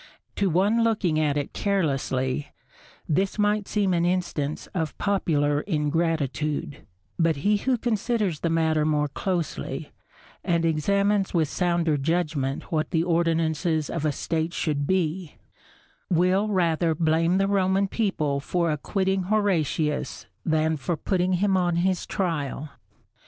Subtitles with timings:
[0.37, 2.47] To one looking at it carelessly,
[3.07, 6.77] this might seem an instance of popular ingratitude,
[7.19, 9.91] but he who considers the matter more closely,
[10.43, 15.35] and examines with sounder judgment what the ordinances of a State should be,
[16.09, 22.07] will rather blame the Roman people for acquitting Horatius than for putting him on his
[22.07, 22.69] trial.